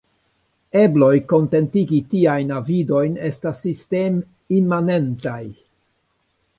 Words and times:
Ebloj 0.83 1.11
kontentigi 1.33 1.99
tiajn 2.15 2.55
avidojn 2.57 3.21
estas 3.31 3.63
sistem-imanentaj. 3.69 5.41